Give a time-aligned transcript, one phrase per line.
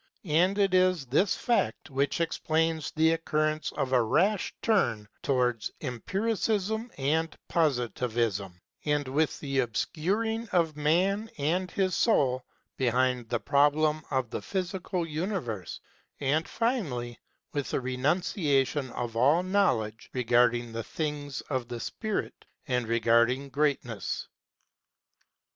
[0.25, 6.91] And it is this fact which explains the occurrence of a rash turn towards Empiricism
[6.97, 12.43] and Positivism and with the obscuring of man and his soul
[12.77, 15.79] behind the problem of the physical universe,
[16.19, 17.19] and, finally,
[17.53, 23.49] with the re nunciation of all knowledge regarding the things of the spirit and regarding
[23.49, 24.27] greatness.